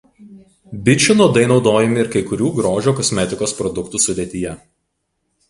Bičių 0.87 1.15
nuodai 1.19 1.43
naudojami 1.51 2.01
ir 2.05 2.09
kai 2.15 2.23
kurių 2.31 2.49
grožio 2.57 2.95
kosmetikos 3.01 3.55
produktų 3.61 4.03
sudėtyje. 4.09 4.57